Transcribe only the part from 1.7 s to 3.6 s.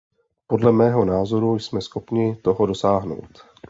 schopni toho dosáhnout.